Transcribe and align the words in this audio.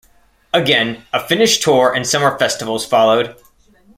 Again, 0.51 1.03
a 1.13 1.19
Finnish 1.19 1.59
tour 1.59 1.93
and 1.93 2.07
summer 2.07 2.35
festivals 2.39 2.87
followed. 2.87 3.35